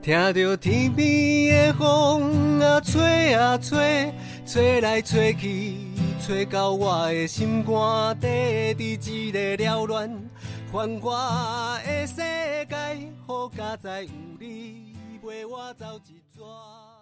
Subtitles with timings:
[0.00, 4.12] 听着天边的风啊吹啊吹，
[4.46, 5.74] 吹来吹去，
[6.24, 10.10] 吹到我的心肝底，伫一个缭乱
[10.72, 12.76] 繁华的世界，
[13.26, 16.97] 好佳哉有你陪我走一转。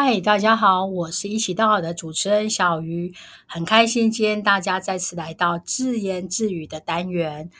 [0.00, 3.12] 嗨，大家好，我是一起到好的主持人小鱼，
[3.46, 7.50] 很开心今天大家再次来到自言自语的单元。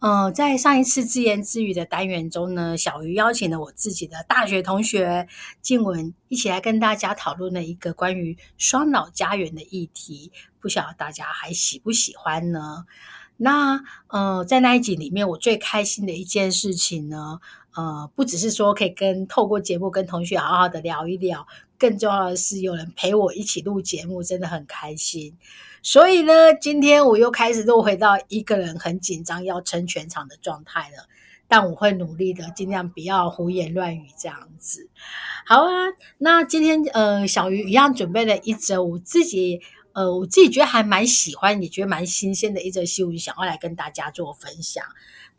[0.00, 5.26] 呃，在上一次自言自语的单元中呢，小鱼邀请了我自己的大学同学
[5.62, 12.84] 静文一起来跟大家讨论了一个关于双老家园的议题，不晓得大家还喜不喜欢呢？
[13.38, 17.38] 那呃，在那一集里面，我最开心的一件事情呢，
[17.76, 21.46] 呃，不只是说可以跟透过节目跟同学好好的聊一聊，
[21.78, 25.36] 更重要的是有人陪我一起录节目，真的很开心。
[25.82, 31.06] 所以呢，今天我又开始又回到一个人很紧张要撑全场的状态了。
[31.48, 34.88] 但我会努力的，尽量不要胡言乱语这样子。
[35.44, 35.70] 好啊，
[36.18, 39.60] 那今天呃，小鱼一样准备了一则我自己
[39.96, 44.84] 呃我自己觉得还蛮喜欢，也觉得蛮新鲜的一则新闻，想要来跟大家做分享。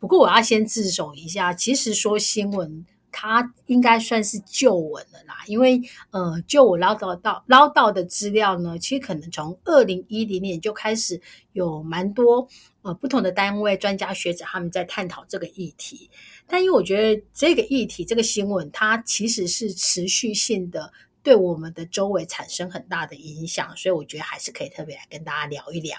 [0.00, 2.84] 不过我要先自首一下，其实说新闻。
[3.10, 11.20] 它应该算是旧闻了啦，因为呃，就我捞到到捞到的资料呢，其实可能从二零一零年就开始
[11.52, 12.46] 有蛮多
[12.82, 16.10] 呃不同的单位、专家学者他们在探讨这个议题。
[16.46, 25.98] 但因为我觉得这个议题、这个新闻，它其实是持续性的，对我们的周围产生很大的影响，所以我觉得还是可以特别来跟大家聊一聊。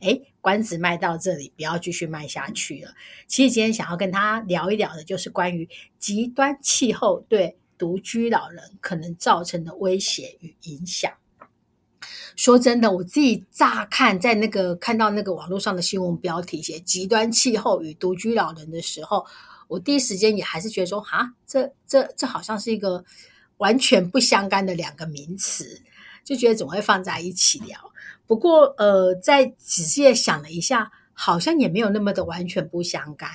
[0.00, 2.92] 哎，关子卖到这里，不要继续卖下去了。
[3.26, 11.12] 其实今天想要跟他聊一聊的，就是关于极端气候对独居老人可能造成的威胁与影响。
[12.34, 19.26] 说真的，我自己乍看在那个看到那个网络上的新闻标题写“极端气候与独居老人”的时候，
[19.68, 23.04] 我第一时间也还是觉得说，哈，这这这好像是一个
[23.60, 25.82] 完全不相干的两个名词，
[26.24, 27.78] 就觉得总会放在一起聊？
[28.26, 33.30] 不过，呃，在仔细的想了一下，好像也没有那么的完全不相干。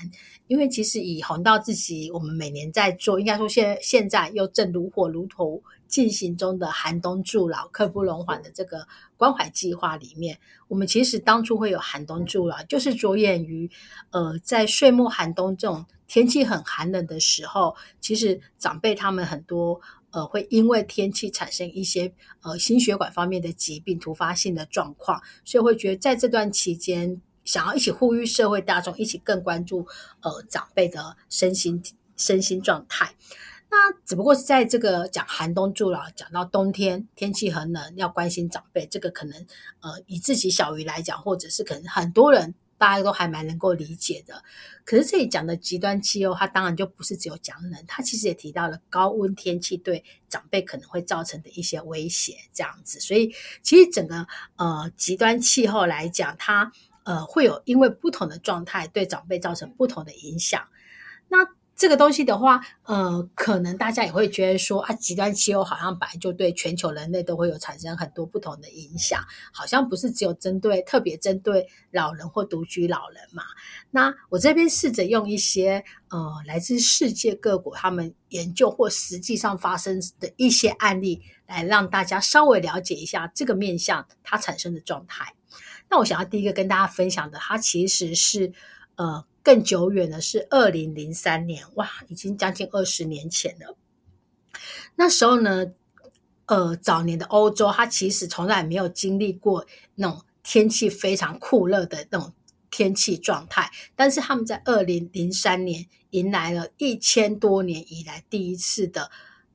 [0.47, 8.88] 因为其实以红道自己，我们每年在做，应该说现现在又正如火如荼进行中的寒冬助老、刻不容缓的这个
[9.18, 13.69] 关怀计划里面，我们其实当初会有寒冬助老，就是着眼于，
[14.12, 19.81] 呃，在岁末寒冬这种天气很寒冷的时候，其实长辈他们很多。
[20.16, 29.86] 呃，会因为天气产生一些呃心血管方面的疾病、突发性的状况，所以会觉得在这段期间，想要一起呼吁社会大众一起更关注
[30.22, 31.84] 呃长辈的身心
[32.16, 33.14] 身心状态。
[33.70, 39.46] 那只不过是在这个讲寒冬助老，讲到冬天天气很冷，要关心长辈，这个可能
[39.82, 42.56] 呃以自己小鱼来讲，或者是可能很多人。
[42.85, 44.44] 大家都还蛮能够理解的，
[44.84, 53.00] 可是这里讲的极端气候，它当然就不是只有讲冷，它其实也提到了高温天气对长辈可能会造成的一些威胁，这样子。
[53.00, 56.72] 所以其实整个呃极端气候来讲，它
[57.06, 60.67] 呃会有因为不同的状态对长辈造成不同的影响。
[61.28, 61.40] 那
[61.75, 69.22] 这个东西的话，呃，可能大家也会觉得说啊，极端气候好像本来就对全球人类都会有产生很多不同的影响，
[69.52, 73.44] 好像不是只有针对特别针对老人或独居老人嘛。
[73.91, 85.34] 那我这边试着用一些呃来自世界各国他们研究或实际上发生的一些案例，来让大家稍微了解一下这个面向它产生的状态。
[85.90, 88.53] 那我想要第一个跟大家分享的，它其实是
[88.96, 89.25] 呃。
[89.46, 93.78] 更久远的是二零零三年，哇，已经将近二十年前了。
[94.96, 95.68] 那时候呢，
[96.48, 99.64] 呃，早年的欧洲，它其实从来没有经历过
[99.94, 102.34] 那种天气非常酷热的那种
[102.72, 103.70] 天气状态。
[103.96, 109.12] 但是他们在二零零三年迎来了一千多年以来第一次的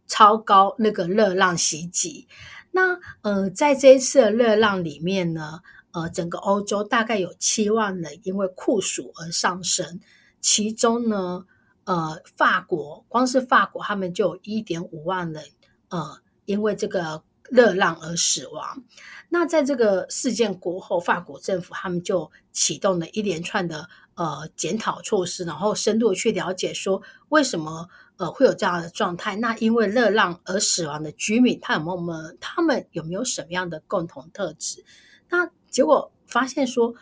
[0.07, 2.28] 超高那个热浪袭击。
[2.71, 5.62] 那呃，在这一次的热浪里面呢？
[5.93, 10.01] 呃，整个欧洲大概有七万人因为酷暑而丧生，
[10.41, 11.45] 其中呢，
[11.84, 15.45] 呃，法国光是法国他们就有一点五万人，
[15.89, 18.84] 呃，因为这个热浪而死亡。
[19.28, 29.34] 那在这个事件过后，法国政府他们就启动了一连串的呃检讨措施，然后深度去了解说为什么呃会有这样的状态。
[29.36, 34.84] 那因为热浪而死亡的居民，他有没有他们有没有什么样的共同特质？
[35.28, 36.95] 那结果发现说，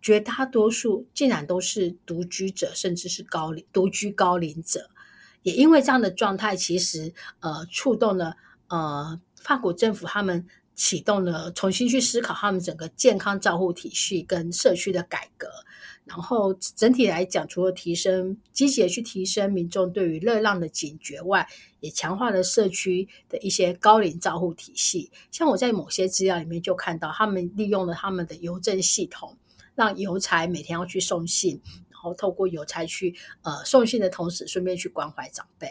[0.00, 4.90] 绝大多数竟然都是独居者，甚至是高龄独居高龄者。
[5.42, 8.36] 也因为这样的状态，其实呃触动了
[8.68, 15.48] 呃法国政府他们启动了重新去思考他们整个健康照护体系跟社区的改革。
[16.10, 21.46] 然后整体来讲，除了提升积极的去提升民众对于热浪的警觉外，
[21.78, 25.08] 也强化了社区的一些高龄照护体系。
[25.30, 29.36] 像我在某些资料里面就看到，他们利用了他们的邮政系统，
[29.76, 35.68] 让邮差每天要去送信，然后透过邮差去呃送信的同时，顺便去关怀长辈。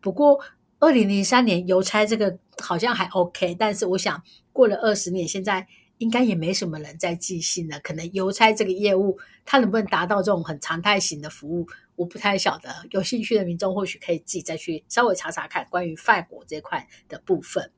[0.00, 0.38] 不过，
[0.78, 4.22] 二零零三年邮差这个好像还 OK，但是我想
[4.52, 5.66] 过了二十年，现在。
[6.00, 12.74] 应该也没什么人在寄信了，可能邮差这个业务，它能不能达到这种很常态型的服务，我不太晓得。
[12.90, 17.70] 有兴趣的民众或许可以自己再去稍微查查看关于法国这块的部分。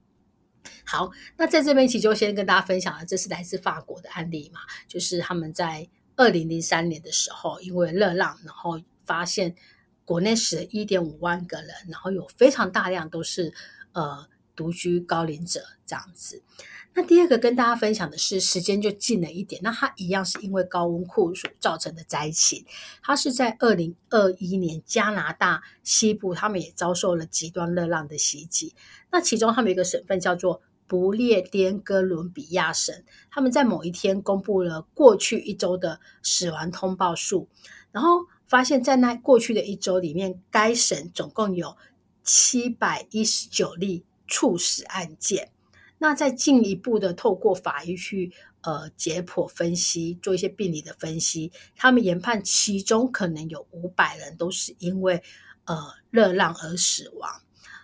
[0.84, 9.56] 好，那在这边其实就先跟大家分享了，这是来自法国的案例嘛，就是他们在二零零三年的时候，因为热浪，然后发现
[10.04, 13.52] 国内死了一点五万个人，然后有非常大量都是
[13.90, 16.40] 呃独居高龄者这样子。
[16.94, 19.60] 那第二个跟大家分享的是，时间就近了一点。
[19.64, 22.64] 那它一样是因为高温酷暑造成的灾情。
[23.02, 28.74] 它是在二零二一年加拿大西部，他们也遭受了极端热浪的袭击。
[29.10, 32.94] 那其中他们有一个省份叫做不列颠哥伦比亚省，
[33.30, 37.48] 他们在某一天公布了过去一周的死亡通报数，
[37.90, 41.74] 然后发现，在那过去的一周里面，该省总共有
[42.22, 45.48] 七百一十九例猝死案件。
[46.02, 48.32] 那再进一步的透过法医去
[48.62, 55.22] 呃解剖分析，做一些病理的分析，他们研判其中可能有五百人都是因为
[55.64, 55.76] 呃
[56.10, 57.30] 热浪而死亡。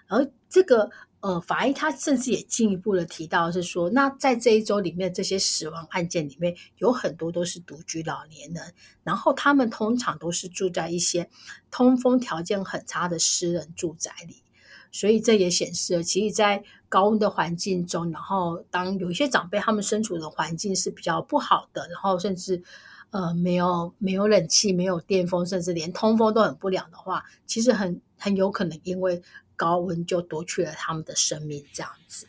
[0.09, 8.75] 而这个呃法医他甚至也进一步的提到是说，那在这一周里面这些死亡案件里面有很多都是独居老年人，
[9.05, 11.31] 然后他们通常都是住在一些
[11.71, 14.43] 通风条件很差的私人住宅里。
[14.91, 22.63] 所以这也显示了，其实，在高温的环境中，然后当有一些长辈他们身处的环境是比较不好的，然后甚至
[23.11, 29.21] 呃没有没有冷气、没有电风，甚至连通风都很不良的话，其实很很有可能因为
[29.55, 31.63] 高温就夺去了他们的生命。
[31.75, 32.27] 这样子，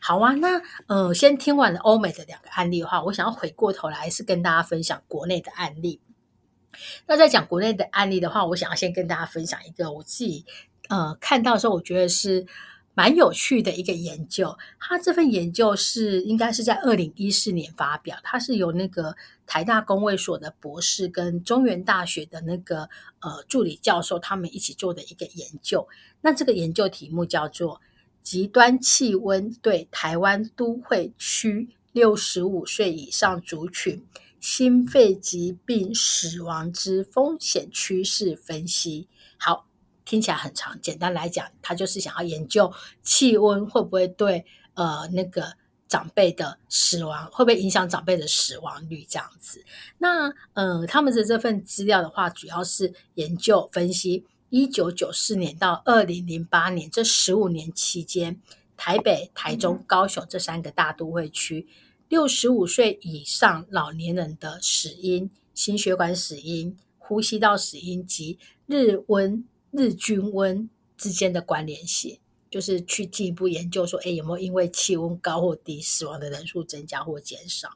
[0.00, 6.00] 好啊，那呃，先听完了欧美的两个案例的话，我想要回过头来是跟大家分享国内的案例。
[7.06, 10.44] 那在讲国内的案例的话，我想要先跟大家分享一个我自己。
[10.88, 12.46] 呃，看到的时候，我觉得是
[12.94, 14.56] 蛮有趣的一个研究。
[14.78, 19.16] 他这份研究是应该是在二零一四年发表，它是由那个
[19.46, 22.88] 台大工卫所的博士跟中原大学的那个
[23.20, 25.88] 呃助理教授他们一起做的一个研究。
[26.20, 27.76] 那这个研究题目叫做
[28.22, 34.04] 《极端气温对台湾都会区六十五岁以上族群
[34.38, 39.08] 心肺疾病死亡之风险趋势分析》。
[39.38, 39.66] 好。
[40.04, 42.72] 听起来很长，简单来讲，他就是想要研究
[43.02, 45.54] 气温会不会对呃那个
[45.88, 49.64] 长辈的死亡会不会影响长辈的死亡率这样子。
[49.98, 58.40] 那呃他们的这份资料的话，主要是研究分析一九九四年到二零零八年这十五年期间，
[58.76, 61.66] 台北、台中、高雄这三个大都会区
[62.08, 69.44] 六十五岁以上老年人的死因、心血管死因、呼吸道死因及日温。
[69.76, 72.18] 日均温之间的关联性，
[72.50, 77.68] 就是去进一步研究说，哎，有没有因为气温高或低，死亡的人数增加或减少？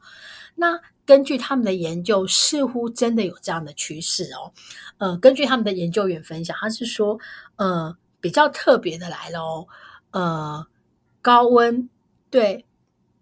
[0.55, 4.53] 那根据他们的研究，似乎真的有这样的趋势哦。
[4.99, 7.19] 呃，根据他们的研究员分享，他是说，
[7.57, 9.67] 呃，比较特别的来了哦。
[10.11, 10.67] 呃，
[11.21, 11.89] 高温
[12.31, 12.65] 对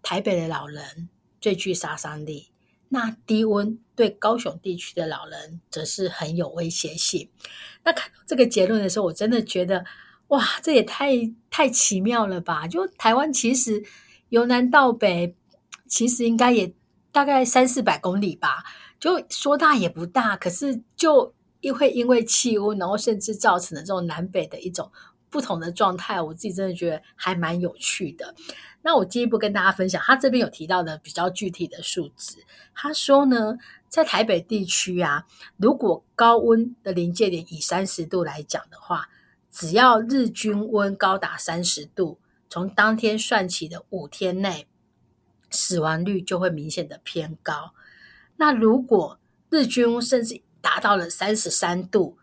[0.01, 1.09] 台北的老人
[1.39, 2.49] 最具杀伤力。
[2.89, 7.29] 那低温对高雄地区的老人则是很有威胁性。
[7.83, 9.85] 那看到这个结论的时候，我真的觉得，
[10.27, 11.11] 哇，这也太
[11.49, 12.67] 太奇妙了吧！
[12.67, 13.83] 就台湾其实
[14.29, 15.35] 由南到北，
[15.87, 16.73] 其实应该也
[17.11, 18.63] 大概三四百公里吧，
[18.99, 24.91] 就说大也不大，可是就因会因为气温，然后甚至造成了这种南北的一种
[25.29, 28.35] 不同的状态，我自己真的觉得还蛮有趣的。
[28.87, 32.37] 那我进一步跟大家分享，他这边有提到的比较具体的数字。
[32.73, 33.57] 他说呢，
[33.89, 35.25] 在台北地区啊，
[35.57, 39.09] 如果高温的临界点以三十度来讲的话，
[39.51, 42.17] 只要日均温高达三十度，
[42.49, 44.67] 从当天算起的五天内，
[45.49, 47.73] 死亡率就会明显的偏高。
[48.37, 52.17] 那如果日均甚至达到了三十三度，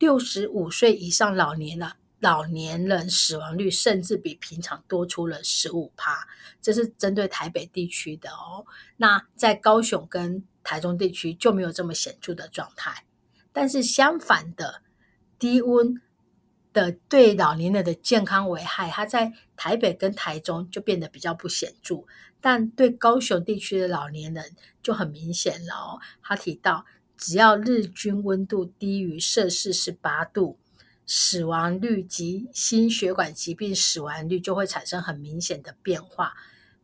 [0.00, 1.98] 六十五岁以上老年了。
[2.20, 6.28] 老年人死亡率甚至比平常多出了十五趴，
[6.62, 8.64] 这是针对台北地区的哦。
[8.98, 13.04] 那在高雄跟台中地区就没有这么显著的状态。
[13.52, 14.82] 但是相反的，
[15.38, 16.00] 低温
[16.72, 22.04] 的对老年人的健康危害，它在台北跟台中就变得比较不显著。
[22.40, 26.00] 但对高雄地区的老年人就很明显了哦。
[26.22, 26.86] 他提到，
[27.16, 30.59] 只要日均温度低于摄氏十八度，
[31.12, 36.34] 死亡率及心血管疾病死亡率就会产生很明显的变化。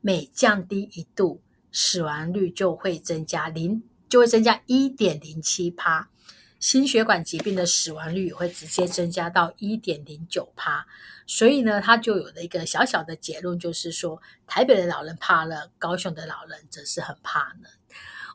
[0.00, 1.40] 每降低一度，
[1.71, 6.11] 死亡率就会增加零，就会增加一点零七帕。
[6.59, 10.88] 心血管疾病的死亡率也会直接增加到一点零九帕。
[11.25, 17.68] 所以呢，他就有了一个小小的结论，就是说，台北的老人怕了，高雄的老人则是很怕呢。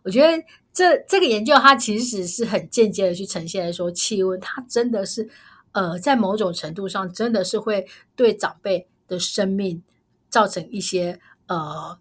[0.03, 5.29] 我觉得这这个研究，它其实是很间接的去呈现说，气温它真的是，
[5.71, 9.81] 呃，在某种程度上，真的是会对长辈的生命
[10.29, 11.97] 造成一些，呃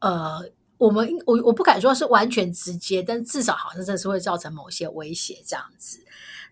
[0.00, 6.04] 呃，我们我我不敢说是完全直接，但至少好像真的是会造成某些威胁这样子。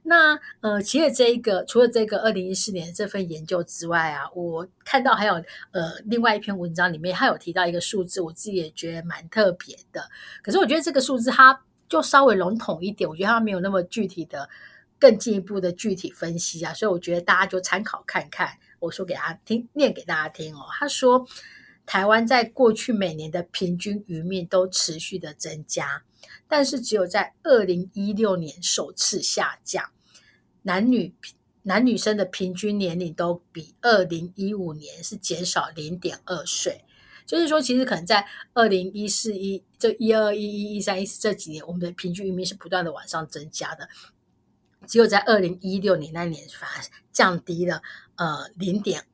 [0.05, 5.35] 那呃，其实这一个除了这个二零一四年这份研究之外啊，我看到还有
[5.71, 10.09] 呃另外一篇文章里面，它有提到一个数字，我自己也觉得蛮特别的。
[10.43, 14.49] 可是我觉得这个数字它就稍微笼统一点，我觉得它没有那么具体的、
[15.03, 18.57] 更进一步的具体分析啊，所以我觉得大家就参考看看。
[18.79, 20.65] 我说给大家听，念给大家听哦。
[20.79, 21.27] 他说，
[21.85, 26.05] 台湾在过去每年的平均余命都持续的增加。
[26.47, 29.91] 但是只有在二零一六年首次下降，
[30.63, 31.13] 男女
[31.63, 36.85] 男女生的平均年龄都比二零一五年是减少零点二岁。
[37.27, 43.89] 就是说，其实可能在二零一四一这一二一一一三一四这几年，我们的平均余命是不断的往上增加的。
[44.87, 47.83] 只有在二零一六年那年反而降低了
[48.17, 49.05] 呃零点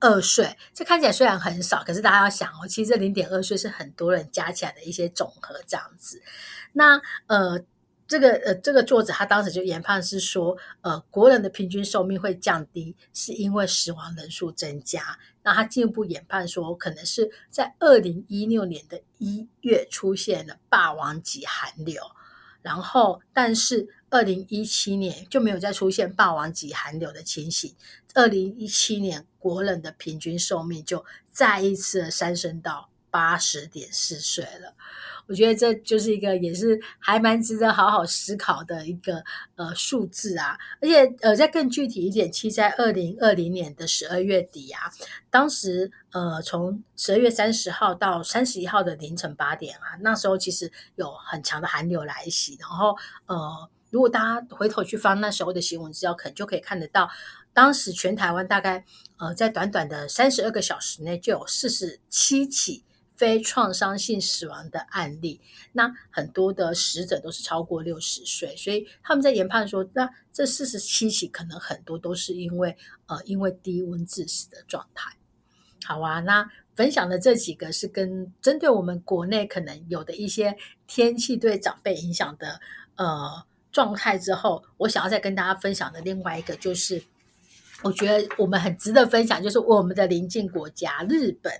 [0.00, 0.56] 二岁。
[0.72, 6.22] 这看起来虽然很少，可是大家要想哦，其实这零点二岁是很多人加起来的一些总和这样子。
[6.72, 7.60] 那呃，
[8.06, 15.18] 这个呃，这个作者他当时就研判是说，呃，国人的平均寿命会降低，是因为死亡人数增加。
[15.42, 22.02] 那他进一步研判说，可能是在二零一六年的一月出现了霸王级寒流，
[22.62, 27.74] 然后但是二零一七年就没有再出现霸王级寒流的情形。
[28.14, 34.74] 二零一七年国人的平均寿命就再一次上升到八十点四岁了。
[35.26, 39.22] 我觉得这就是一个也是还蛮值得好好思考的一个
[39.56, 44.90] 呃数字啊，而且呃再更具体一点，其实在二零二零年的十二月底啊，
[45.28, 52.96] 当时呃从十二月三十号到三十一号的凌晨八点啊，那时候其实有很强的寒流来袭，然后
[53.26, 57.08] 呃如果大家回头去翻那时候的新闻资料，可能就可以看得到，
[57.52, 58.84] 当时全台湾大概
[59.16, 62.84] 呃在短短的三十二个小时内就有四十七起。
[63.16, 65.40] 非创伤性死亡的案例，
[65.72, 72.76] 那很多的死者都是超过六十岁，所以他们在研判说，那这四十七起可能很多都是因为
[73.06, 75.10] 呃因为低温致死的状态。
[75.84, 82.60] 好啊，那分享的这几个是跟针对我们国内可能有的一些天气对长辈影响的
[82.94, 87.02] 呃状态之后，我想要再跟大家分享的另外一个就是，
[87.82, 91.52] 我觉得我们很值得分享，就是我们的邻近国家日本。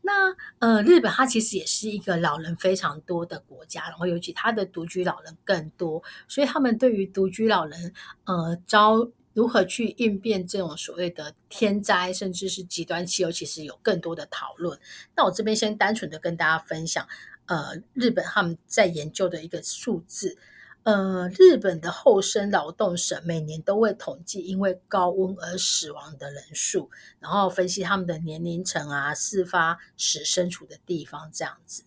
[0.00, 7.92] 那呃，日本它其实也是一个老人非常多的国家，然后尤其它的独居老人更多，所以他们对于独居老人
[8.24, 14.78] 呃，招如何去应变这种所谓的天灾，甚至是极端气候，其实有更多的讨论。
[15.16, 17.06] 那我这边先单纯的跟大家分享，
[17.46, 20.38] 呃，日本他们在研究的一个数字。
[20.84, 31.82] 呃，日本的厚生劳动省每年都会统计因为高温而死亡的人数，然后分析他们的年龄层啊、事发时身处的地方这样子。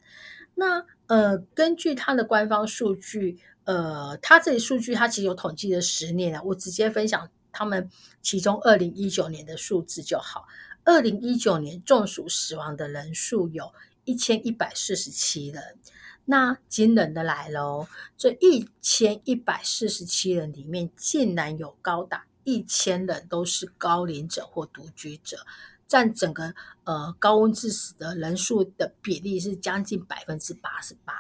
[0.54, 7.90] 那呃，根据他的官方数据，呃，他这里数据他其实有统计了十年了，我直接分享他们
[8.22, 10.46] 其中二零一九年的数字就好。
[10.84, 13.72] 二零一九年中暑死亡的人数有
[14.04, 15.78] 一千一百四十七人。
[16.26, 17.88] 那惊人的来喽！
[18.16, 25.46] 这一千一百四十七人里面，竟然有高达一千人都是高龄者或独居者，
[25.88, 31.14] 占整个呃高温致死的人数的比例是将近百分之八十八，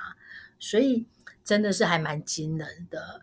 [0.59, 1.07] 所以
[1.43, 3.21] 真的是还蛮惊人的。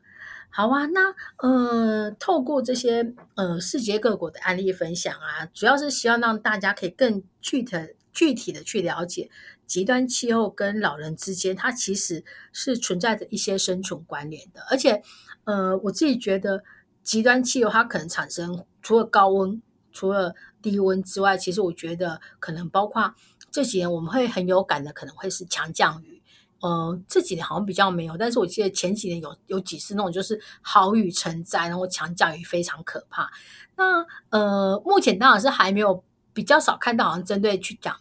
[0.59, 7.77] 好啊，那呃，透过这些呃世界各国的案例分享啊，主要是希望让大家可以更具体
[8.13, 9.31] 具体的去了解。
[9.69, 14.61] 极端气候跟老人之间，它其实是存在着一些生存关联的。
[14.69, 15.01] 而且，
[15.45, 16.65] 呃，我自己觉得，
[17.05, 19.63] 极端气候它可能产生除了高温、
[19.93, 23.15] 除了低温之外，其实我觉得可能包括
[23.53, 26.18] 这几年我们会很有感的，可能会是强降雨。
[26.61, 33.31] 呃，这几年好像比较没有，但是我记得前几年有有几次那种就是好雨成灾，然后强降雨非常可怕。
[33.77, 37.97] 那呃，目前当然是还没有比较少看到，好像针对去讲。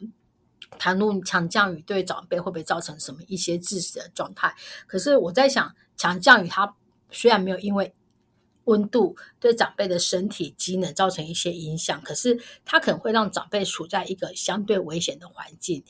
[0.80, 4.54] 谈论强降雨对长辈会不会造成什么一些致死的状态。
[4.86, 6.76] 可是我在想，强降雨它
[7.10, 7.96] 虽然没有因为
[8.66, 15.84] 温度对长辈的身体机能造成一些影响，可是它可能会让长辈处在一个相对危险的环境。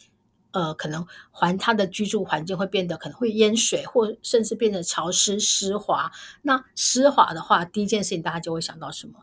[0.51, 6.11] 呃，可能环他的居住环境会变得可能会淹水，或甚至变得潮湿湿滑。
[6.41, 9.19] 那湿滑的话，第一件事情大家就会想到什么？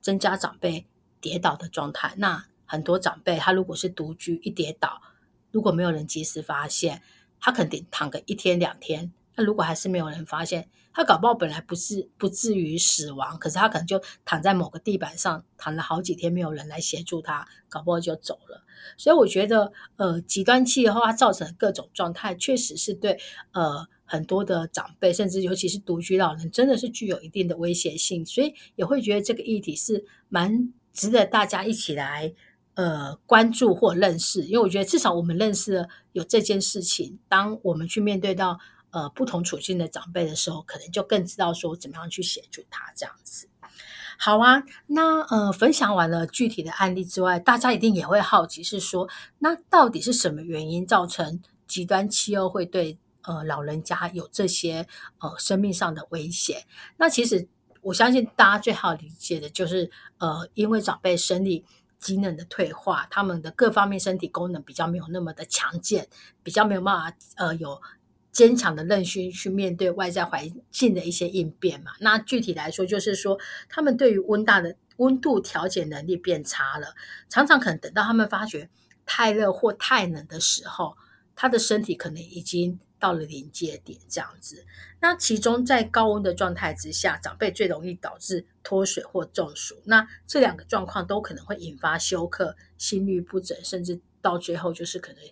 [0.00, 0.86] 增加长辈
[1.20, 2.14] 跌倒的状态。
[2.18, 5.00] 那很多长辈他如果是独居，一跌倒，
[5.50, 7.02] 如果没有人及时发现，
[7.40, 9.12] 他肯定躺个一天两天。
[9.36, 18.64] 那如果还是没有人发现，他搞不好本来不是不至于死亡，可是他可能就躺在某个地板上躺了好几天，没有人来协助他，搞不好就走了。
[18.96, 23.18] 所以我觉得，呃，极端气候它造成的各种状态，确实是对
[23.52, 28.24] 呃很多的长辈，甚至尤其是独居老人，真的是具有一定的威胁性。
[28.24, 32.32] 所以也会觉得这个议题是蛮值得大家一起来
[32.74, 34.44] 呃关注或认识。
[34.44, 38.58] 因为我觉得至少我们认识了有这件事情，当我们去面对到
[38.96, 43.46] 呃不同处境的长辈的时候，可能就更知道说怎么样去协助他这样子。
[44.18, 49.06] 好啊，那呃，分享完了具体的案例之外，大家一定也会好奇，是说
[49.40, 54.86] 那到底是什么原因造成极端气候会对呃老人家有这些
[55.18, 56.64] 呃生命上的危险？
[56.96, 57.46] 那其实
[57.82, 61.62] 我相信大家最好理解的就是呃，因为长辈生理
[61.98, 66.08] 机能的退化，他们的各方面身体功能比较没有那么的强健，
[66.42, 67.78] 比较没有办法呃有。
[68.36, 71.92] 坚强的韧性去面对外在环境的一些应变嘛？
[72.00, 76.94] 那具体来说，就是说他们对于温大的温度调节能力变差了，
[77.30, 78.68] 常常可能等到他们发觉
[79.06, 80.98] 太热或太冷的时候，
[81.34, 84.66] 他的身体可能已经到了临界点这样子。
[85.00, 89.80] 那其中在高温的状态之下，长辈最容易导致脱水或中暑。
[89.86, 95.22] 那这两个状况都可能会引发休克、心律不整，甚至到最后就是可能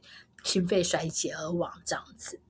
[0.42, 2.40] 心肺衰竭而亡这样子。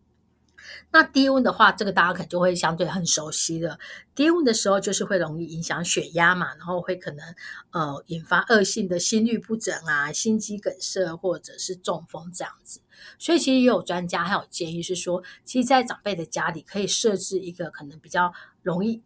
[0.90, 3.78] 那低温的话，这个大家可能就会相对很熟悉的。
[4.14, 7.35] 低温的时候，就是会容易影响血压嘛，然后会可能
[7.70, 12.81] 呃引发恶性的心律不整啊、心肌梗塞或者是中风这样子。
[13.18, 19.03] 所以其实也有专家还有建议是说，其实，在长辈的家里可以设置一个可能比较容易。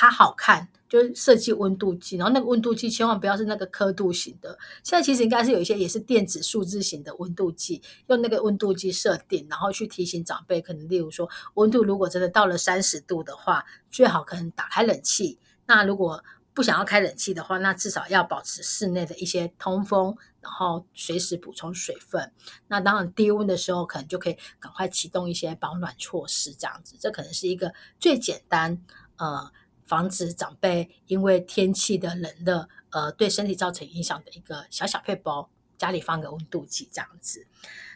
[0.00, 4.56] 它好看，就是设计温度计，然后那个温度计千万不要是那个刻度型的。
[4.84, 15.36] 现在其实应该是有一些也是电子数字型的温度计，用那个温度计设定，然后去提醒长辈，可能例如说温度如果真的到了三十度的话，最好可能打开冷气。
[15.66, 16.22] 那如果
[16.54, 22.30] 不想要开冷气的话，那至少要保持室内的一些通风，然后随时补充水分。
[22.68, 28.80] 那当然低温的时候，可能就可以赶快启动一些保暖措施，这样子，这可能是一个最简单
[29.16, 29.50] 呃。
[29.88, 37.46] 防止长辈因为天气的冷热，呃，对身体造成影响的一个小小配包，家里放个温度计这样子。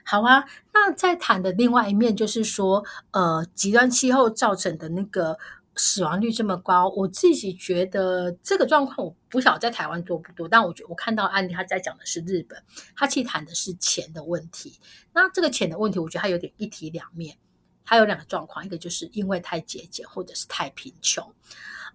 [0.05, 5.39] 好啊，那再谈的另外一面就是说，呃，极端气候造成的那个
[5.77, 12.61] 死亡率这么高，我自己觉得这个状况我不晓得在台湾多不多，但我觉得我看到案例他在讲的是日本，
[12.97, 14.79] 他其实谈的是钱的问题。
[15.13, 17.39] 那这个钱的问题，我觉得它有点一体两面，
[17.85, 21.33] 它有两个状况，一个就是因为太节俭，或者是太贫穷。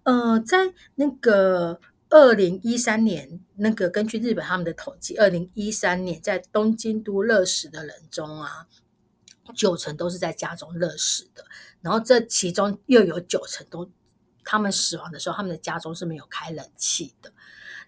[0.04, 8.66] 呃，在那个二零一三年，那个根据日本他们的统计，二零一三年在东京都热死的人中啊，
[9.54, 11.44] 九成都是在家中热死的。
[11.82, 13.90] 然后这其中又有九成都，
[14.42, 17.30] 他们死亡的时候，他们的家中是没有开冷气的。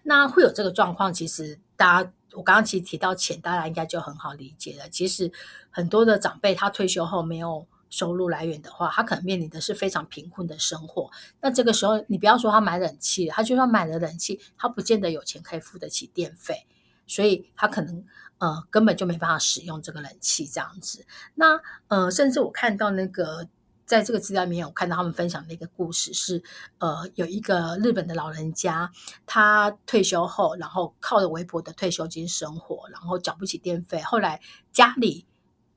[0.03, 4.87] 那会有这个状况，其实大家我刚刚其实提到钱，大家应该就很好理解了。
[4.89, 5.31] 其实
[5.71, 7.67] 很多的长辈他退休后没有。
[7.91, 11.11] 收入来源的话，他可能面临的是非常贫困的生活。
[11.41, 16.65] 那这个时候，你不要说他买冷气，他就算买了冷气，他不见得有钱可以付得起电费，
[17.05, 18.03] 所以他可能
[18.37, 21.05] 呃根本就没办法使用这个冷气这样子。
[21.35, 23.45] 那呃，甚至我看到那个
[23.85, 26.41] 在这个资料里面，我看到他们分享的一个故事是，
[26.77, 28.89] 呃，有一个日本的老人家，
[29.25, 34.39] 他退休后，然后靠着微薄的退休金生活，然后缴不起电费，后来
[34.71, 35.25] 家里。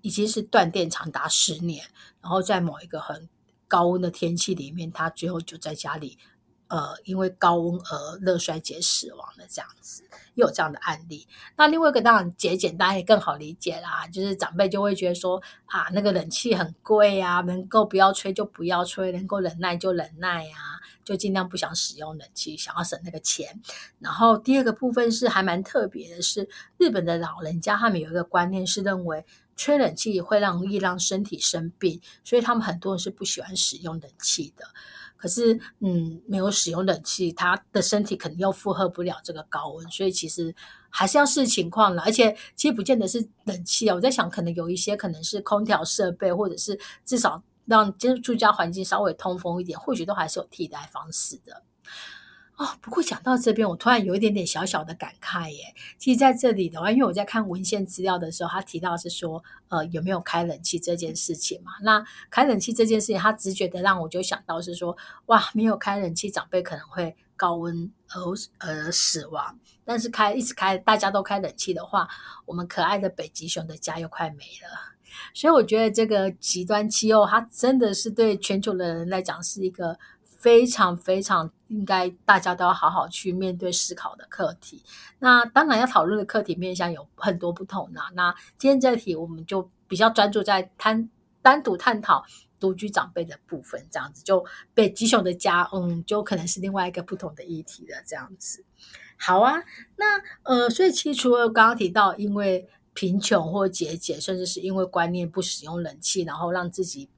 [0.05, 1.87] 已经是断电长达十年，
[2.21, 3.27] 然后在某一个很
[3.67, 6.19] 高温的天气里面，他最后就在家里，
[6.69, 10.03] 呃，因为高温而热衰竭死亡的这样子，
[10.35, 11.27] 又有这样的案例。
[11.57, 23.59] 那另外一个当然节俭，大家也更好理解啦，就是长辈就会觉得说啊，那个冷气很贵啊，能够不要吹就不要吹，能够忍耐就忍耐啊，就尽量不想使用冷气，想要省那个钱。
[24.01, 29.25] 然后第二个部分是还蛮特别的，是日本的老人家他们有一个观念是认为。
[29.57, 34.65] 吹冷气会让易让身体生病，所以他们很多人是不喜欢使用冷气的。
[35.17, 40.55] 可是嗯没有使用冷气，他的身体肯定又负荷不了这个高温，所以其实
[40.91, 42.03] 还是要视情况了。
[42.03, 51.63] 而且其实不见得是冷气啊，我在想可能有一些可能是空调设备，或者是至少让住家环境稍微通风一点，或许都还是有替代方式的。
[52.57, 55.75] 哦，不过讲到这边，我突然有一点点小小的感慨耶。
[55.99, 61.73] 其实在这里的话，因为我在看文献资料的时候，他提到是说，呃，有没有开冷气这件事情嘛？
[61.83, 68.21] 那开冷气这件事情，他直觉的让我就想到是说，哇，没有开冷气，长辈可能会高温而
[68.61, 69.59] 而死亡。
[69.85, 72.09] 但是开一直开，大家都开冷气的话，
[72.47, 74.95] 我们可爱的北极熊的家又快没了。
[75.33, 79.99] 所以我觉得这个极端气候，它真的是对全球的人来讲是一个。
[80.45, 84.83] 非常非常应该大家都要好好去面对思考的课题。
[85.19, 88.01] 那当然要讨论的课题面向有很多不同的。
[88.13, 91.09] 那今天这题我们就比较专注在探
[91.41, 92.23] 单独探讨
[92.61, 98.63] 独居长辈的部分，这样子就北极熊的家，嗯，就可能是另外一个不同的议题的这样子。
[99.17, 99.55] 好啊，
[99.97, 107.09] 那呃，所以其实除了刚刚提到因为贫穷或节俭，甚至是因为观念不使用冷气，然后让自己。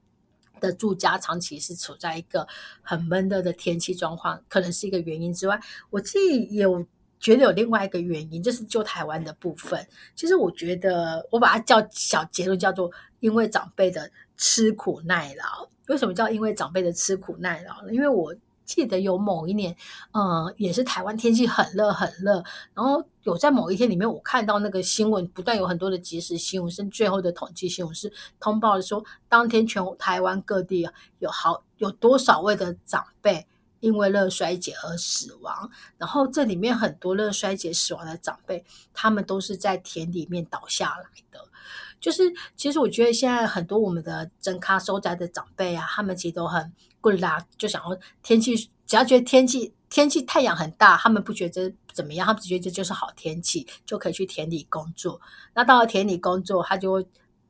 [0.61, 2.47] 的住家长期是处在一个
[2.83, 5.59] 很闷热的天气状况，可能是一个原因之外，
[5.91, 6.87] 我自己有
[7.19, 9.87] 觉得有另外一个原因，就是就台湾的部分。
[10.15, 12.91] 其实我觉得我把它叫小结论，叫做
[13.21, 15.69] 因为长辈的吃苦耐劳。
[15.89, 17.93] 为什么叫因为长辈的吃苦耐劳呢？
[17.93, 18.35] 因为我。
[18.67, 19.75] 记得有某一年，
[20.13, 30.87] 嗯，也是台湾天气很热很热，然后有在某一天里面，我看到那个新闻，不断有很多的即时新闻，甚至最后的统计新闻是通报说，当天全台湾各地
[31.21, 33.47] 有好有多少位的长辈
[33.81, 41.49] 因为热衰竭而死亡，然后这里面很多热衰竭死亡的长辈，他们都是在田里面倒下来的。
[41.99, 42.23] 就是
[42.57, 46.73] 其实我觉得现在很多我们的真咖收宅的长辈啊，他们其实都很。
[46.99, 55.21] 不啦，就想要天气，只要觉得天气天气太阳很大，他们不觉得怎么样，他们只觉得这就是好天气，就可以去田里工作。
[55.55, 57.07] 那到了田里工作，他就会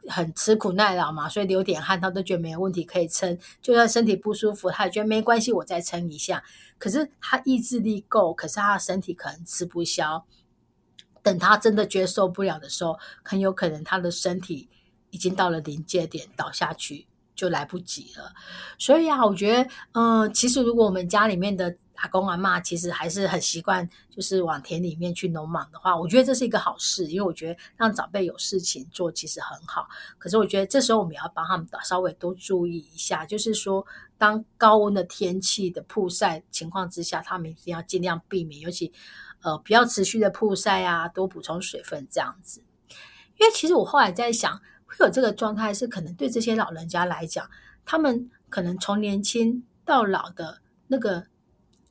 [0.08, 3.38] 很吃苦耐劳嘛，所以流点汗，他都觉得没有问题，可以撑。
[3.60, 6.42] 就算身体不舒服，他也觉得没关系，我再撑一下。
[6.78, 10.24] 可是他意志力够，可是他的身体可能吃不消。
[11.22, 14.68] 等他真的觉得受不了的时候，很有可能他的身体
[15.10, 17.06] 已经到了临界点，倒下去。
[17.36, 18.32] 就来不及了，
[18.78, 29.88] 所以啊，我觉得，嗯，其实如果我们家里面的阿公阿妈其实还是很习惯，就是往田里面去农忙的话，我觉得这是一个好事，因为我觉得让长辈有事情做其实很好。
[30.18, 38.92] 可是我觉得这时候我们要帮他们稍微多注意一下，就是说，当高温的天气的曝晒情况之下，他们一定要尽量避免，尤其
[39.42, 42.62] 呃不要持续的曝晒啊，多补充水分这样子。
[43.38, 44.60] 因为其实我后来在想。
[44.88, 47.50] 会有这个状态，是可能对这些老人家来讲，
[47.84, 51.26] 他们可能从年轻到老的那个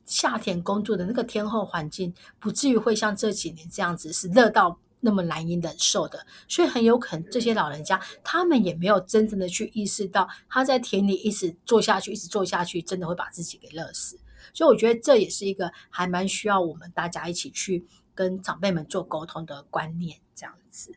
[0.06, 6.24] 夏天工作的那个天候环境，不至于会像这几年这样子是热到那么难以忍受的。
[6.48, 14.18] 所以很有可能这些老人家，他们也没有真正的去意识到，他在田里一直做下去，一直做下去，真的会把自己给热死。
[14.54, 20.94] 所以我觉得这也是一个还蛮需要我们大家一起去跟长辈们做沟通的观念，这样子。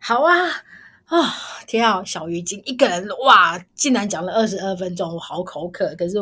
[0.00, 0.34] 好啊。
[1.10, 1.18] 啊，
[1.66, 2.04] 天啊！
[2.04, 5.92] 小鱼精一个人哇，竟然讲了二十二分钟，我好口渴。
[5.96, 6.18] 可是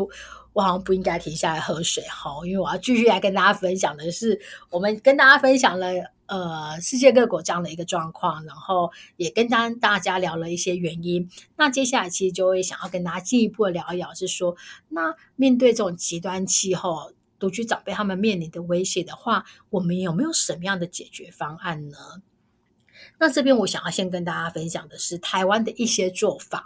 [0.59, 4.40] 我好像不应该停下来喝水哈，因为我要继续来跟大家分享的是，
[4.71, 5.87] 我们跟大家分享了
[6.27, 11.31] 呃世界各国这样的一个状况，然后也跟大大家聊了一些原因。
[11.55, 14.57] 那接下来其实就会想要跟大家进一步的聊一聊，是说
[14.88, 21.99] 那面对这种极端气候，独居长辈他们面临的威胁的话，我们有没有什么样的解决方案呢？
[23.21, 26.64] 那这边我想要先跟大家分享的是台湾的一些做法。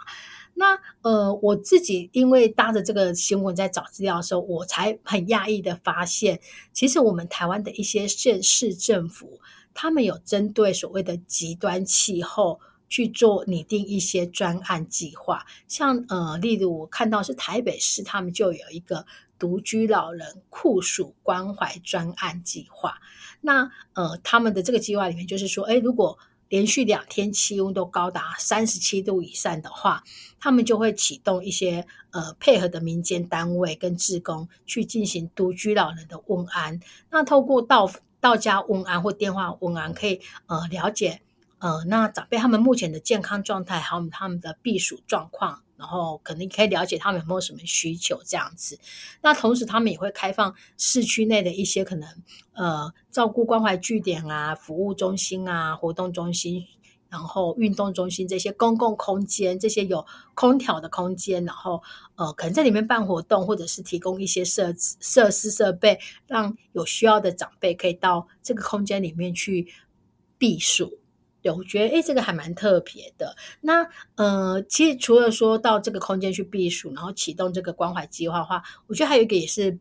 [0.55, 6.39] 那呃，我自己因为搭着这个新闻在找资料的时候，我才很讶异的发现，
[6.71, 9.39] 其实我们台湾的一些县市政府，
[9.73, 15.45] 他们有针对所谓的极端气候去做拟定一些专案计划。
[15.67, 19.05] 像呃，例如我看到是台北市，他们就有一个
[19.39, 22.95] 独居老人酷暑关怀专案计划。
[23.41, 26.17] 那呃，他们的这个计划里面就是说，哎，如果
[26.49, 30.03] 连续两天气温都高达三十七度以上的话，
[30.39, 36.79] 他们就会启动一些呃配合的民间单位跟职工去进行独居老人的问安。
[37.09, 41.21] 那透过到到家问安或电话问安，可以呃了解
[41.57, 45.62] 呃那长辈他们目前的健康状态，还有他们的避暑状况。
[45.77, 48.79] 然后可能可以了解他们有没有什么需求这样子。
[49.21, 52.09] 那同时他们也会开放市区内的一些可能
[52.53, 56.65] 呃照顾关怀据点啊、服务中心啊、活动中心，
[57.09, 61.81] 然后运动中心这些公共空间，这些有空调的空间，然后
[62.15, 69.67] 呃，可能在里面办活动，或者是提供一些设设施设备，让有需要的长辈可以到这个空间里面去
[70.37, 70.99] 避暑。
[71.43, 73.35] 对，我觉得诶这个还蛮特别的。
[73.59, 79.77] 那呃，其实除了说到这个空间去避暑，然后启动这个关怀计划的话，我觉得还有一个也是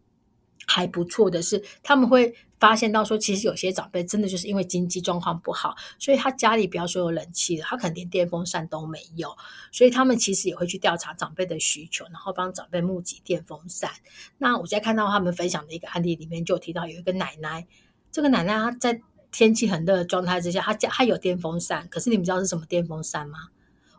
[0.66, 9.33] 还不错的是，他们会发现到说，其实有些长辈真的就是因为经济状况不好，所以他家里不要说有冷气了，他可能连电风扇都没有，
[9.70, 13.88] 所以他们其实也会去调查长辈的需求，然后帮长辈募集电风扇。
[14.37, 17.64] 那我在看到他们分享的一个案例里面，就提到有一个奶奶，
[18.11, 19.01] 这个奶奶她在。
[19.32, 23.48] 天气很热的状态之下，他家他有电风扇，可是你们知道是什么电风扇吗？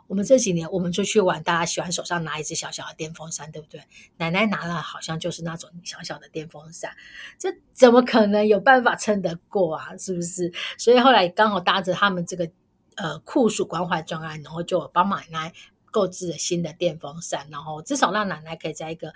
[0.07, 3.81] 我们这几年我们出去玩，大家喜欢手上拿一只小小的电风扇，对不对？
[4.17, 6.91] 奶奶拿了好像就是那种小小的电风扇，
[7.39, 9.97] 这怎么可能有办法撑得过啊？
[9.97, 10.53] 是不是？
[10.77, 12.47] 所以后来刚好搭着他们这个
[12.95, 15.51] 呃酷暑关怀专案，然后就帮奶奶
[15.89, 19.13] 购置了新的电风扇，然后至少让奶奶可以在一个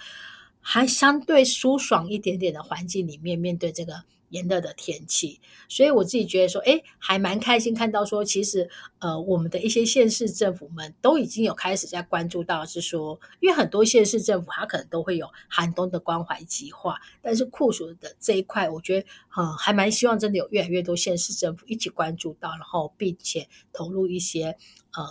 [0.62, 4.04] 还相对舒爽一点点的环境里面面对这个。
[4.30, 24.58] 炎热的天气，所以我自己觉得说，哎，还蛮开心看到说，其实呃，我们的一些县市政府们都已经有开始在关注到，是说，因为很多县市政府它可能都会有寒冬的关怀计划，但是酷暑的这一块，我觉得嗯，还蛮希望真的有越来越多县市政府一起关注到，然后并且投入一些
[24.94, 25.08] 呃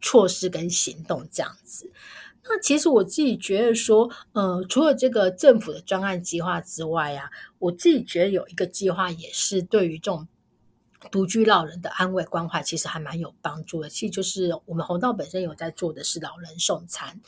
[0.00, 1.90] 措施跟行动这样子。
[2.44, 10.26] 那其实我自己觉得说，呃，除了这个政府的专案计划之外啊，我自己觉得有一个计划也是对于这种
[11.10, 13.88] 独居老人的安慰关怀，其实还蛮有帮助的。
[13.88, 17.20] 其实就是我们红道本身有在做的是老人送餐。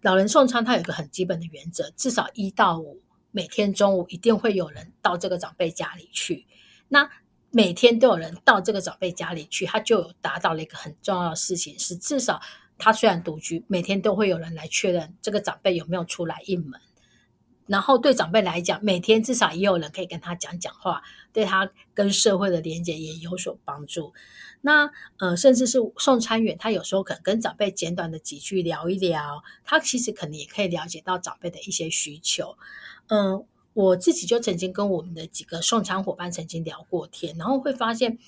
[0.00, 3.00] 老人送餐它有一个很基本的原则，至少一到五
[3.32, 6.46] 每天中午一定会有人到这个长辈家里去。
[6.88, 7.10] 那
[7.50, 12.40] 每天都有人到这个长辈家里去，他就有达到了一个很重要的事情，是至少。
[12.78, 16.80] 他虽然独居，每天都会有人来确认这个长辈有没有出来应门，
[17.66, 24.12] 然后对长辈来讲，每天至少也有人可以跟他讲讲话，对他跟社会的连接也有所帮助。
[24.60, 32.56] 那呃，甚至是送餐员，他有时候可能跟长辈简短的几句聊一聊，他其实可能也可以了解到长辈的一些需求。
[33.08, 38.18] 嗯，我自己就曾经跟我们的几个送餐伙伴曾经聊过天，然后会发现。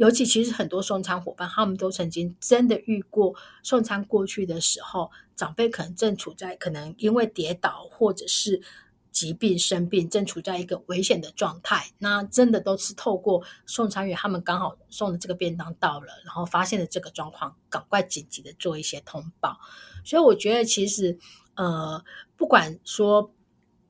[0.00, 8.62] 尤其其实很多送餐伙伴，他们都曾经真的遇过送餐过去的时候，长辈可能正处在可能因为跌倒或者是
[9.12, 11.92] 疾病生病，正处在一个危险的状态。
[11.98, 19.58] 那真的都是透过送餐员，他们刚好送的这个便当到了，然后发现了这个状况，赶快紧急的做一些通报。
[20.02, 21.18] 所以我觉得，其实
[21.56, 22.02] 呃，
[22.38, 23.30] 不管说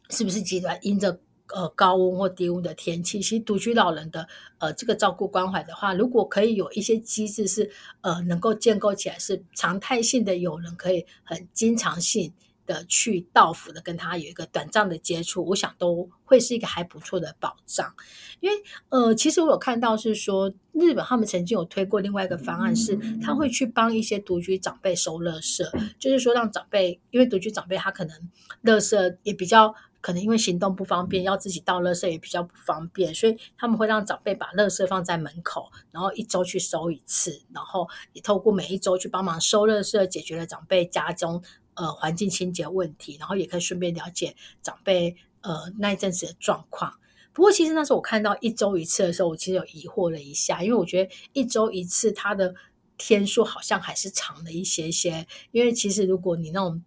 [0.09, 1.21] 是不是极端因着。
[1.55, 4.27] 呃，高温或低温的天气，其实独居老人的
[4.59, 7.71] 呃这个照顾关怀的话，如果可以有一些机制是
[8.03, 12.33] 呃能够建构起来，是常态性的，有人可以很经常性
[12.67, 17.93] 的去到府的跟他有一个短暂的接触，我想都会是一个还不错的保障。
[18.39, 18.57] 因为
[18.89, 25.65] 呃，其实我有看到是说，日本他们曾经有推过另外一个方案，是他会去帮一些独居长辈收垃圾，
[25.99, 28.17] 就是说让长辈，因为独居长辈他可能
[28.63, 29.75] 垃圾也比较。
[30.01, 41.43] 可能因为行动不方便，要自己倒垃圾也比较不方便，所以他们会让长辈把垃圾放在门口，然后一周去收一次，然后也透过每一周去帮忙收垃圾，解决了长辈家中
[41.75, 46.95] 呃环境清洁问题，然后也可以顺便了解长辈呃那一阵子的状况。
[47.33, 52.55] 不过其实那时候我看到一周一次的时候，我其实有疑惑了一下，因为我觉得一周一次它的
[52.97, 56.83] 天数好像还是长了一些些，因为其实如果你那种。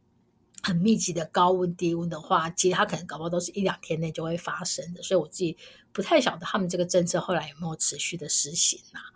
[0.63, 5.55] 很密集的高温低温的话，其实它可能搞不好都是一两天内就会发生的，所以我自己
[5.91, 9.11] 不太晓得他们这个政策后来有没有持续的实行啊？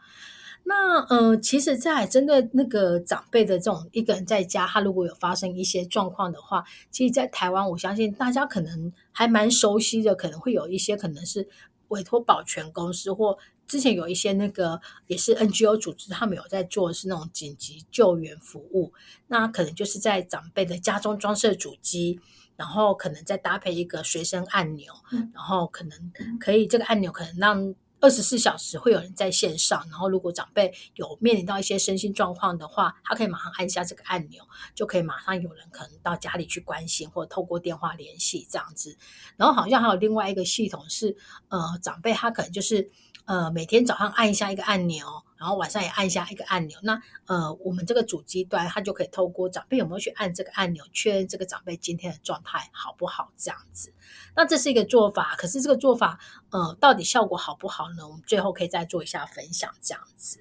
[0.70, 11.48] 那呃，其实，在针对那个长辈的这种一个人在家，他如果有发生一些状况的话，其实，在台湾，我相信大家可能还蛮熟悉的，可能会有一些可能是
[11.90, 13.38] 委托保全公司或。
[13.68, 18.94] 之前有一些那个也是 NGO 组织，他们有在做是那种紧急救援服务，
[19.28, 22.18] 那可能就是在长辈的家中装设主机，
[22.56, 24.94] 然后可能再搭配一个随身按钮，
[25.34, 27.76] 然后可能可以这个按钮可能让。
[28.08, 34.42] 二十四小时会有人在线上，然后如果长辈有面临到一些身心状况的话，他可以马上按下这个按钮，
[34.74, 38.98] 就可以马上有人可能到家里去关心，或者透过电话联系这样子。
[39.36, 41.18] 然后好像还有另外一个系统是，
[41.50, 42.90] 呃，长辈他可能就是
[43.26, 45.06] 呃每天早上按一下一个按钮。
[45.38, 53.94] 然后晚上也按下一个按钮，那呃，我们这个主机端它就可以透过长辈有没有去按这个按钮，确认这个长辈今天的状态好不好这样子。
[54.36, 56.20] 那这是一个做法，可是这个做法
[56.50, 58.08] 呃，到底效果好不好呢？
[58.08, 60.40] 我们最后可以再做一下分享这样子。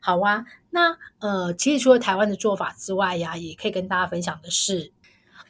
[0.00, 4.90] 好啊，那呃，其实除了台湾的做法之外呀，也可以跟大家分享的是，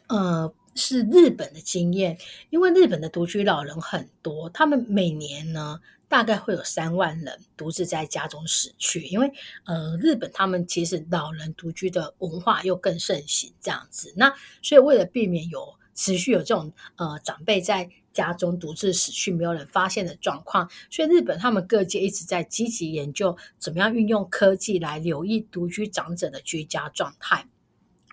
[0.09, 2.19] 呃，是日本的经验，
[2.51, 5.81] 因为日本的独居老人很多，他们每年呢
[6.13, 9.33] 大概会有三万人独自在家中死去，因为
[9.65, 17.89] 呃，日本他们其实老人独居的文化又更盛行，这样子，那所以为了避免有持续有这种呃长辈在。
[18.13, 27.47] 家中独自死去，没有人发现的状况，所以日本他们各界一直在积极研究怎么样运用科技来留意独居长者的居家状态，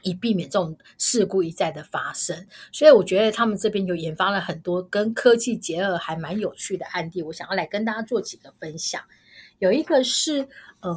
[0.03, 2.47] 以避免这种事故一再的发生。
[2.71, 9.01] 所以我觉得他们这边有研发了很多跟科技结合还蛮有趣的案例，我想要来跟大家做几个分享。
[9.59, 10.47] 有一个是
[10.81, 10.95] 呃，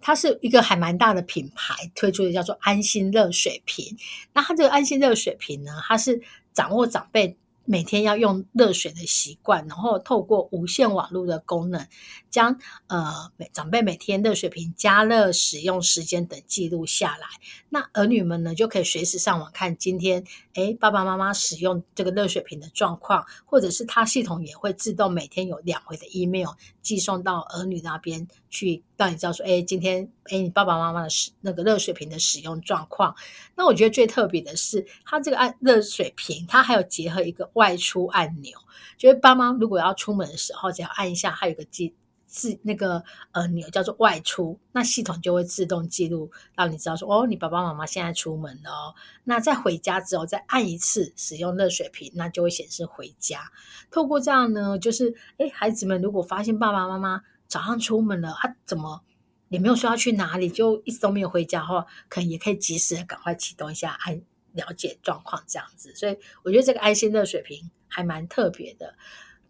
[0.00, 3.96] 它是一个还蛮大的品牌推出的，叫做安心热水瓶。
[4.32, 6.20] 那它这个安心热水瓶呢，它是
[6.52, 7.36] 掌握长辈。
[7.64, 11.86] 每天要用热水的习惯，然后透过无线网络的功能，
[12.30, 17.26] 将呃长辈每天热水瓶加热使用时间等记录下来。
[17.68, 26.48] 那儿女们呢，就可以随时上网看今天诶爸爸妈妈使用这个热水瓶的状况，或者是它系统也会自动每天有两回的 email
[26.82, 33.14] 寄送到儿女那边去，让你知道说，哎今天哎你爸爸妈妈的使那个热水瓶的使用状况。
[33.54, 37.50] 那我觉得最特别的是，它这个按热水瓶，它还有结合一个。
[37.54, 38.56] 外出按钮，
[38.96, 41.92] 就是爸妈如果要出门的时候，只要按一下，它有个记
[42.30, 48.94] 自那个呃钮叫做外出，那系统就会自动记录，让你知道说哦，你爸爸妈妈现在出门了。
[49.24, 53.50] 那在回家之后再按一次使用热水瓶，那就会显示回家。
[53.90, 59.02] 透过这样呢，就是哎，孩子们如果发现爸爸妈妈早上出门了，他怎么
[59.48, 64.22] 也没有说要去哪里，就一直都没有回家的话，可能也可以及时的赶快启动一下按。
[64.52, 68.96] 了解状况这样子，所以我觉得这个爱心热水瓶还蛮特别的。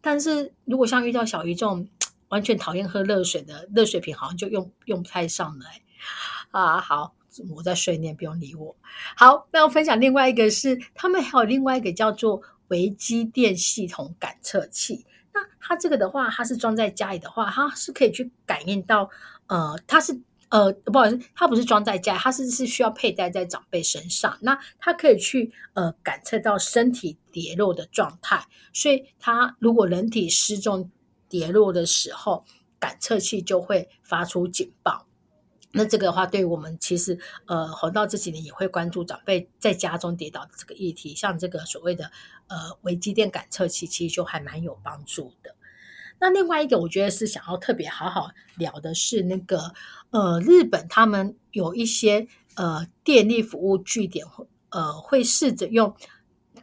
[0.02, 1.88] 但是如果像遇到小鱼这种
[2.30, 5.82] 完全讨厌喝热水的热水瓶，好像就用用不太上来
[6.50, 6.80] 啊。
[6.80, 7.14] 好，
[7.54, 8.74] 我在睡念，不用理我。
[9.14, 15.04] 好，那我分享另外一个是，他们还有另外一个叫做微机电系统感测器。
[15.32, 19.10] 那它这个的话，它是装在家里的话，它是可以去感应到，
[19.46, 20.18] 呃，它是。
[20.50, 24.36] 呃，不好意思，它不是装在家，它是是需要佩戴在长辈身上。
[24.40, 30.90] 那它可以去呃感测到身体跌落的状态，所以它如果人体失重
[31.30, 32.44] 跌落的时候，
[32.78, 35.06] 感测器就会发出警报。
[35.72, 37.16] 那这个的话，对我们其实
[37.46, 42.10] 呃，活到这几年也会关注长辈在家中跌倒的这个议题，像这个所谓的
[42.48, 45.54] 呃微机电感测器，其实就还蛮有帮助的。
[46.18, 49.72] 那另外一个，我觉得是想要特别好好聊的是那个，
[50.10, 54.26] 呃，日本他们有一些呃电力服务据点，
[54.70, 55.94] 呃，会试着用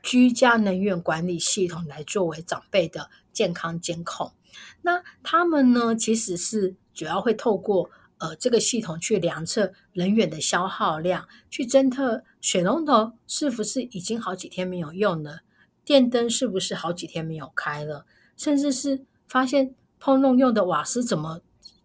[0.03, 4.33] 居家能源管理系统来作为长辈的健康监控。
[4.81, 15.41] 那他们呢，其实是主要会透过呃这个系统去量测人员的消耗量，去侦测水龙头是不是已经好几天没有用了，
[15.83, 19.05] 电灯是不是好几天没有开了，甚至是。
[19.29, 21.41] 发现烹饪用的瓦斯怎么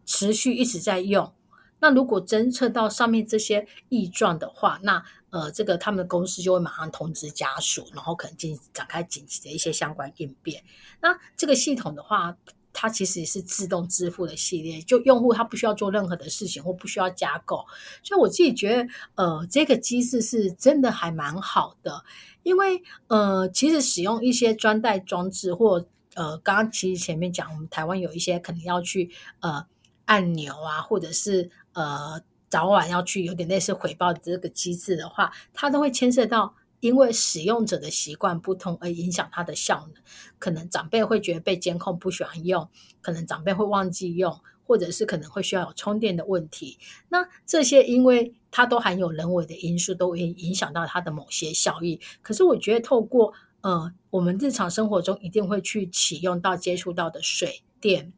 [0.06, 1.34] 持续一直在用？
[1.80, 10.62] 那如果侦测到上面这些异状的话，那呃，这个他们的公司就会马上通知家属，然后可能进展开紧急的一些相关应变。
[11.00, 12.36] 那这个系统的话，
[12.72, 17.64] 它其实也是自动支付的系列，就用户他不需要做任何的事情或不需要加购。
[18.02, 22.02] 所以我自己觉得，呃，这个机制是真的还蛮好的，
[22.42, 29.64] 因为呃，其实使用一些专带装置或呃，刚刚其实前面讲，我们台湾有一些可能要去呃
[30.04, 40.02] 按钮啊，或者是呃早晚要去有点类似回报的这个机制的话，它都会牵涉到，因为使用者的习惯不同而影响它的效能。
[40.40, 42.68] 可能长辈会觉得被监控不喜欢用，
[43.00, 46.76] 可能长辈会忘记用，或者是可能会需要有充电的问题。
[47.08, 52.00] 那这些因为它都含有人为的因素，都会影响到它的某些效益。
[52.20, 58.12] 可是我觉得透过呃，我们日常生活中一定会去启用到、接触到的水电，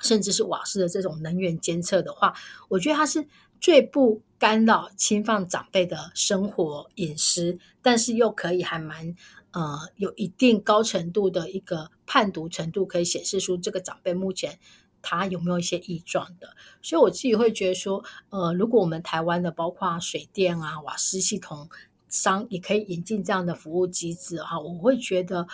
[0.00, 2.32] 甚至是瓦斯的这种能源监测的话，
[2.70, 3.28] 我觉得它是
[3.60, 9.14] 最不干扰、侵犯长辈的生活隐私，但是又可以还蛮
[9.50, 14.58] 呃有一定高程度的一个判读程度，可以显示出这个长辈目前
[15.02, 16.48] 他有没有一些异状的。
[16.82, 21.68] 所以我自己会觉得说，呃，如果我们台湾的包括水电啊、瓦斯系统，
[22.08, 25.46] 商也可以引进这样的服务机制哈，我会觉得，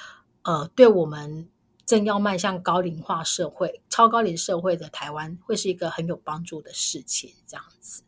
[0.42, 1.48] 呃，对我们
[1.87, 7.32] 正要迈向高龄化社会、超高龄社会的台湾，会是一个很有帮助的事情。
[7.47, 8.03] 这样子，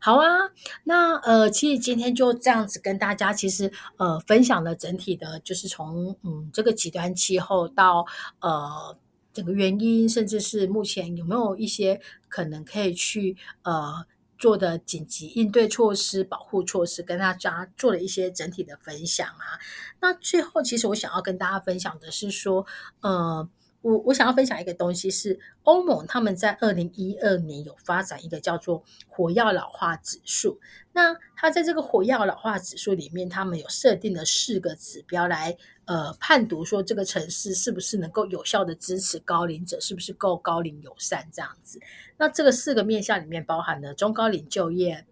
[0.00, 0.50] 好啊，
[0.84, 8.06] 那呃，其实今天就这样子跟大家，其实呃，分享了整体的，就是从嗯这个极端气候到
[8.40, 8.96] 呃
[9.32, 14.04] 整个原因，甚至是目前有没有一些可能可以去呃
[14.40, 19.54] 做的紧急应对措施、保护措施，跟大家做了一些整体的分享啊。
[20.00, 22.66] 那最后，其实我想要跟大家分享的是说，
[23.02, 23.48] 呃。
[23.82, 30.60] 我我想要分享一个东西，是欧盟他们在二零一二年有发展一个叫做火药老化指数。
[30.92, 35.56] 那它在这个火药老化指数里面，他们有设定了四个指标来
[35.86, 41.80] 呃判读说这个城市是不是能够有效的支持高龄者，是不是够高龄友善这样子。
[42.18, 45.06] 那这个四个面向里面包含了中高龄就业、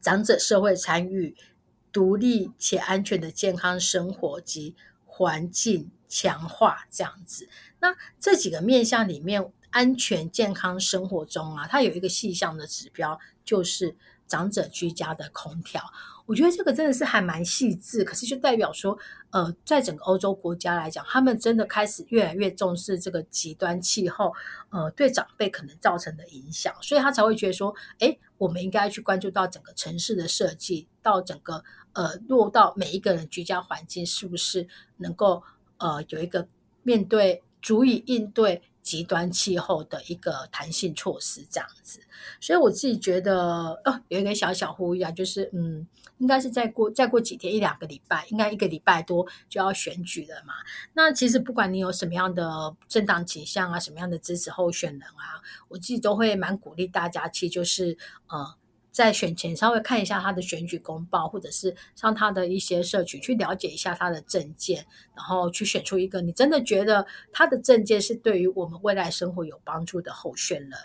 [0.00, 1.34] 长者社会参与、
[1.90, 5.90] 独立且安全的健康生活及环境。
[6.08, 7.48] 强化这样子，
[7.80, 13.96] 那这几个面向里面，安全健康生活中啊，它有一个细项的指标，就是
[14.26, 15.82] 长者居家的空调。
[16.26, 18.96] 我觉得这个真的是还蛮细致，可是就代表说，
[19.28, 24.32] 呃，在整个欧洲国家来讲，他们真的开始越来越重视这个极端气候，
[24.70, 34.66] 呃，对长辈可能造成的影响，所以他才会觉得说，哎，我们应该去关注到整个城市的设计，到整个呃落到每一个人居家环境是不是
[34.98, 35.42] 能够。
[35.78, 36.46] 呃，有一个
[36.82, 42.00] 面对足以应对极端气候的一个弹性措施，这样子。
[42.40, 45.86] 所以我自己觉得，哦，有一个小小呼吁啊，就是嗯，
[46.18, 50.54] 应该是再过再过几天一两个礼拜，应该一个礼拜多就要选举了嘛。
[50.92, 57.96] 那其实不管你有什么样的政党倾向啊，什么样的支持候选人啊，我自己都会蛮鼓励大家去，就是
[58.28, 58.54] 呃。
[58.94, 64.86] 在选前稍微看一下他的选举公报，或者是上他的一些社群去了解一下他的政见，
[65.16, 70.78] 然后去选出一个你真的觉得他的政见是对于我们未来生活有帮助的候选人。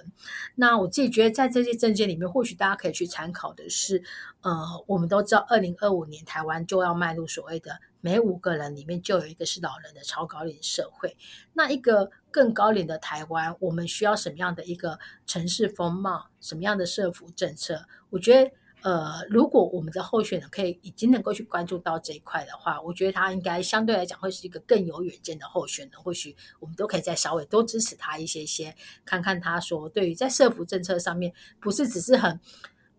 [0.56, 4.02] 那我自己觉得在这些政见里面，或许大家可以去参考的是，
[4.42, 7.80] 呃，我们都知道二零二五年台湾就要迈入所谓的。
[8.02, 11.18] 每五个人里面就有一个是老人的超高龄社会，
[11.52, 17.86] 那一个更高龄的台湾，我们需要什么样的一个城市风貌，什么样的社福政策？
[18.10, 18.52] 我觉得，
[18.82, 26.02] 呃，如果我们的候选人可以已经能够去关注到这一块的话，我觉得他应该相对来讲会是一个更有远见的候选人。
[26.02, 28.76] 或许我们都可以再稍微多支持他一些些，
[29.06, 32.40] 看看他说对于在社福政策上面，不是只是很，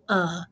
[0.07, 0.47] 呃。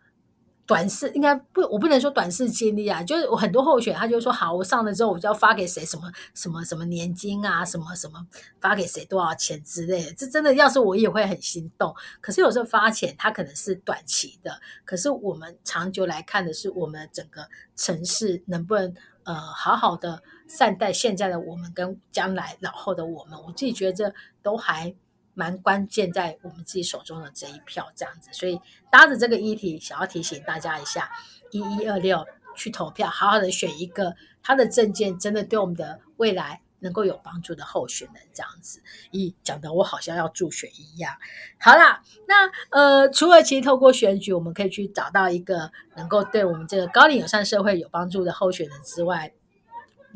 [0.69, 8.27] 短视应该不，我不能说短视经历啊，就是我很多候选，他就说好，我上了之后我就要发给谁什么什么什么年金啊，什么什么
[8.61, 11.95] 发给谁多少钱之类的，这真的要是我也会很心动。
[12.21, 18.95] 可是有时候发钱，它可能是短期的，可是我们长久来看的是我们整个城市能不能
[19.25, 24.95] 呃好好的善待现在的我们跟将来老后的我们，我自己觉得这都还。
[25.39, 28.61] 蛮关键在我们自己手中的这一票这样子，所以
[28.91, 31.09] 搭着这个议题，想要提醒大家一下，
[31.53, 32.27] 一一二六
[32.57, 38.83] 去投票，好好的选一个他的证件真的对我们的未来能够有帮助的候选人这样子。
[39.13, 41.15] 咦，讲的我好像要助选一样。
[41.61, 49.33] 好啦，那呃，除了其实透过选举，我们可以去找到一个能够对我们这个高龄友善社会有帮助的候选人之外。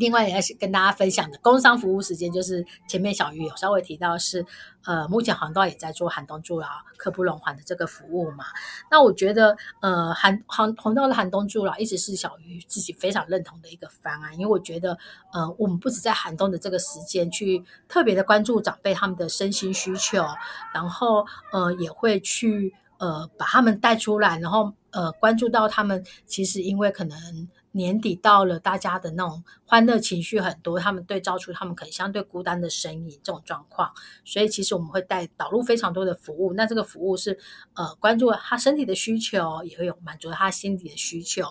[0.02, 4.44] 另外也是跟大家分享的工商服务时间，就是前面小鱼有稍微提到是，
[4.84, 8.46] 呃，目前航道也在做寒冬助老、刻不容缓的这个服务嘛。
[8.90, 14.98] 那我觉得，呃，寒航航道的寒冬助老一直是小鱼自己非常认同的一个方案，因为我觉得，
[15.32, 20.26] 呃，我们不止在寒冬的这个时间去特别的关注长辈他们的身心需求，
[20.74, 27.48] 然后呃也会去呃把他们带出来，然后呃关注到他们其实因为可能。
[27.72, 33.92] 年底到了，大家的那种欢乐情绪很多，他们对照出他们可能相对孤单的身影这种状况，
[34.24, 36.52] 所以其实我们会带导入非常多的服务。
[36.54, 37.38] 那这个服务是
[37.74, 41.44] 呃关注他身体的需求，也会有满足他心理的需求。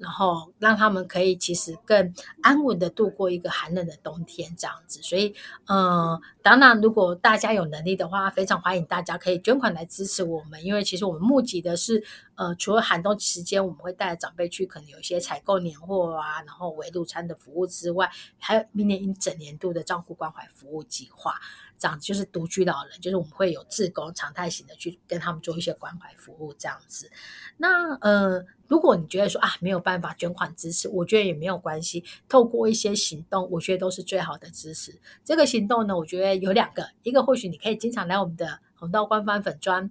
[0.00, 4.98] 然后让他们可以其实更安稳的度过一个寒冷的冬天，这样子。
[5.02, 5.34] 所以，
[5.66, 10.64] 呃，当然，如果大家有能力的话，非常欢迎大家可以捐款来支持我们。
[10.64, 12.02] 因为其实我们募集的是，
[12.36, 21.34] 呃，除了寒冬时间我们会带着长辈去，可能有一些采购年货啊，然后围炉餐的服务之外，还有明年一整年度的照顾关怀服务计划。
[21.80, 27.10] 这样就是独居老人，就是我们会有自工常态型的去跟他们做一些关怀服务这样子。
[27.56, 35.00] 那呃，如果你觉得说啊没有办法捐款支持，我觉得也没有关系，透过一些行动，我觉得都是最好的支持。
[35.24, 39.90] 这个行动呢，我觉得有两个，一个或许你可以经常来我们的红道官方粉专。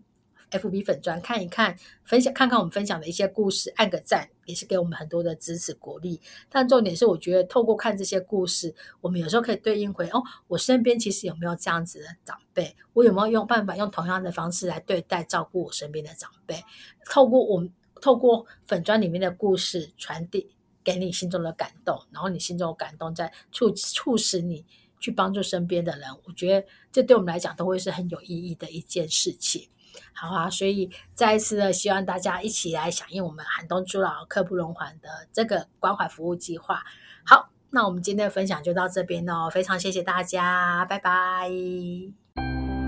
[0.51, 6.19] FB 粉砖看一看，分享看看我们分享的一些故事，按个赞也是给我们很多的支持鼓励。
[6.49, 12.75] 但重点是，我觉得透过看这些故事，我们有时候可以对应回哦，我身边其实有没有这样子的长辈？
[12.93, 16.63] 我有没有用办法用同样的方式来对待照顾我身边的长辈？
[17.05, 17.71] 透过我们
[18.01, 20.49] 透过粉砖里面的故事传递
[20.83, 24.65] 给你心中的感动，然后你心中的感动再促促使你。
[25.01, 29.69] 去帮助身边的人，我觉得这对我们来讲都会是很有意义的一件事情。
[30.13, 36.81] 好啊，所以再一次的希望大家一起来响应我们寒冬助老刻不容缓的这个关怀服务计划。
[37.25, 41.49] 好，那我们今天的分享就到这边哦，非常谢谢大家，拜拜。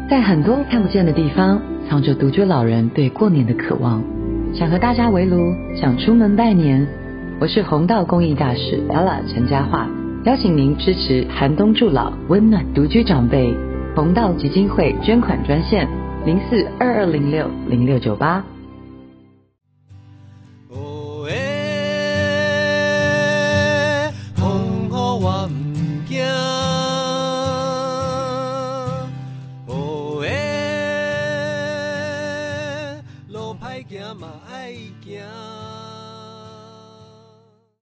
[0.10, 4.04] 在很多看不见的地方，藏着独居老人对过年的渴望。
[4.54, 6.86] 想和大家围炉，想出门拜年。
[7.40, 9.88] 我是红道公益大使 Ella 陈嘉桦，
[10.26, 13.56] 邀请您支持寒冬助老，温暖独居长辈。
[13.96, 15.88] 红道基金会捐款专线：
[16.24, 18.44] 零四二二零六零六九八。